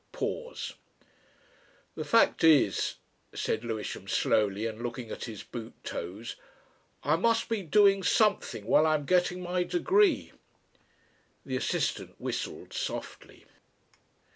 [0.11, 0.73] Pause.
[1.93, 2.95] "The fact is,"
[3.35, 6.37] said Lewisham slowly and looking at his boot toes,
[7.03, 10.31] "I must be doing something while I am getting my degree."
[11.45, 13.45] The assistant, whistled softly.